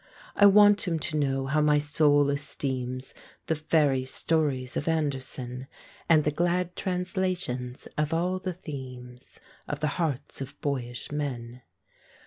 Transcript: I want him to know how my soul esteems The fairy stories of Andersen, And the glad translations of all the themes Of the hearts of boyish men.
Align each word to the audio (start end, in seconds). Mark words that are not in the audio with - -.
I 0.35 0.47
want 0.47 0.87
him 0.87 0.97
to 0.97 1.15
know 1.17 1.45
how 1.45 1.61
my 1.61 1.77
soul 1.77 2.31
esteems 2.31 3.13
The 3.45 3.53
fairy 3.53 4.03
stories 4.03 4.75
of 4.75 4.87
Andersen, 4.87 5.67
And 6.09 6.23
the 6.23 6.31
glad 6.31 6.75
translations 6.75 7.87
of 7.99 8.11
all 8.11 8.39
the 8.39 8.51
themes 8.55 9.39
Of 9.67 9.79
the 9.79 10.01
hearts 10.01 10.41
of 10.41 10.59
boyish 10.59 11.11
men. 11.11 11.61